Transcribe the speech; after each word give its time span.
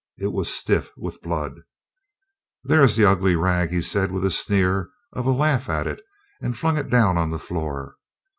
It 0.17 0.33
was 0.33 0.51
stiff 0.51 0.89
with 0.97 1.21
blood. 1.21 1.61
"There 2.63 2.81
is 2.81 2.95
the 2.95 3.05
ugly 3.05 3.35
rag," 3.35 3.79
said 3.83 4.09
he 4.09 4.15
with 4.15 4.25
a 4.25 4.31
sneer 4.31 4.89
of 5.13 5.27
a 5.27 5.31
laugh 5.31 5.69
at 5.69 5.85
it 5.85 6.01
and 6.41 6.57
flung 6.57 6.79
it 6.79 6.89
down 6.89 7.19
on 7.19 7.29
the 7.29 7.37
floor. 7.37 7.97